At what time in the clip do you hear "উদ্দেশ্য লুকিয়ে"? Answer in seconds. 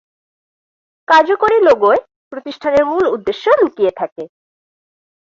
3.15-3.91